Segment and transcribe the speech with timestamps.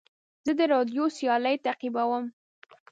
[0.45, 2.23] زه د راډیو سیالۍ تعقیبوم.